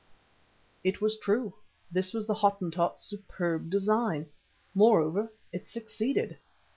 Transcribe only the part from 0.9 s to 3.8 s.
was true: this was the Hottentot's superb